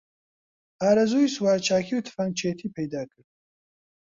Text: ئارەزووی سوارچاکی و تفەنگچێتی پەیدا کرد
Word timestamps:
ئارەزووی 0.81 1.33
سوارچاکی 1.35 1.93
و 1.97 2.05
تفەنگچێتی 2.07 2.73
پەیدا 2.75 3.03
کرد 3.11 3.27